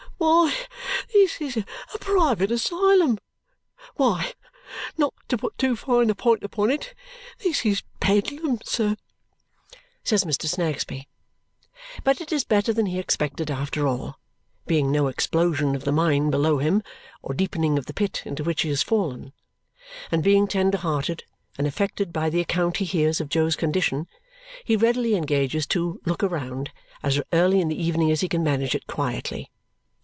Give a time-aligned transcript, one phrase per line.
[0.23, 0.55] Why,
[1.11, 3.17] this is a private asylum!
[3.95, 4.33] Why,
[4.95, 6.93] not to put too fine a point upon it,
[7.39, 8.97] this is Bedlam, sir!"
[10.03, 10.45] says Mr.
[10.45, 11.07] Snagsby.
[12.03, 14.19] But it is better than he expected after all,
[14.67, 16.83] being no explosion of the mine below him
[17.23, 19.33] or deepening of the pit into which he has fallen.
[20.11, 21.23] And being tender hearted
[21.57, 24.07] and affected by the account he hears of Jo's condition,
[24.63, 26.69] he readily engages to "look round"
[27.01, 29.49] as early in the evening as he can manage it quietly.